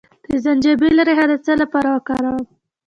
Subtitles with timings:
[0.29, 2.43] د زنجبیل ریښه د څه لپاره وکاروم؟